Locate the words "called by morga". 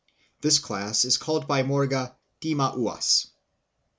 1.19-2.15